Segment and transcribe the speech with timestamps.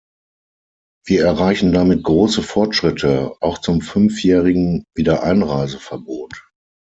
[1.05, 6.43] Wir erreichen damit große Fortschritte, auch zum fünfjährigen Wiedereinreiseverbot.